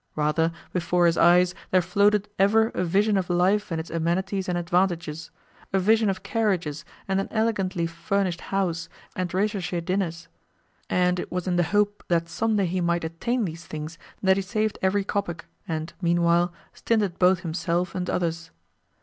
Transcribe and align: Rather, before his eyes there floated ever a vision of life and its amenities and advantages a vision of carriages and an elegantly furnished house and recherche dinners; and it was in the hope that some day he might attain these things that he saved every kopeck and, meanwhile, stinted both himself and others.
Rather, 0.15 0.51
before 0.73 1.05
his 1.05 1.15
eyes 1.15 1.53
there 1.69 1.79
floated 1.79 2.27
ever 2.39 2.69
a 2.69 2.83
vision 2.83 3.17
of 3.17 3.29
life 3.29 3.69
and 3.69 3.79
its 3.79 3.91
amenities 3.91 4.49
and 4.49 4.57
advantages 4.57 5.29
a 5.73 5.77
vision 5.79 6.09
of 6.09 6.23
carriages 6.23 6.83
and 7.07 7.19
an 7.21 7.27
elegantly 7.29 7.85
furnished 7.85 8.41
house 8.49 8.89
and 9.15 9.31
recherche 9.31 9.79
dinners; 9.85 10.27
and 10.89 11.19
it 11.19 11.31
was 11.31 11.47
in 11.47 11.55
the 11.55 11.61
hope 11.69 12.03
that 12.07 12.27
some 12.27 12.55
day 12.55 12.65
he 12.65 12.81
might 12.81 13.03
attain 13.03 13.45
these 13.45 13.67
things 13.67 13.99
that 14.23 14.37
he 14.37 14.41
saved 14.41 14.79
every 14.81 15.03
kopeck 15.03 15.45
and, 15.67 15.93
meanwhile, 16.01 16.51
stinted 16.73 17.19
both 17.19 17.41
himself 17.41 17.93
and 17.93 18.09
others. 18.09 18.49